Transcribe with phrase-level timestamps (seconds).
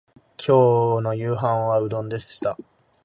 [0.35, 2.57] 今日の夕飯はうどんでした